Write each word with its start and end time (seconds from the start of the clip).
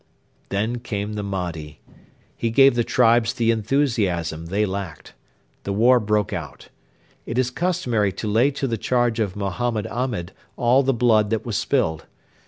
Then 0.49 0.79
came 0.79 1.13
the 1.13 1.21
Mahdi. 1.21 1.79
He 2.35 2.49
gave 2.49 2.73
the 2.73 2.83
tribes 2.83 3.33
the 3.33 3.51
enthusiasm 3.51 4.47
they 4.47 4.65
lacked. 4.65 5.13
The 5.61 5.71
war 5.73 5.99
broke 5.99 6.33
out. 6.33 6.69
It 7.27 7.37
is 7.37 7.51
customary 7.51 8.11
to 8.13 8.27
lay 8.27 8.49
to 8.49 8.65
the 8.65 8.79
charge 8.79 9.19
of 9.19 9.35
Mohammed 9.35 9.85
Ahmed 9.85 10.31
all 10.57 10.81
the 10.81 10.91
blood 10.91 11.29
that 11.29 11.45
was 11.45 11.55
spilled. 11.55 12.07